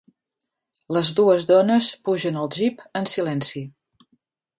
[0.95, 3.63] Les dues dones pugen al jeep en silenci.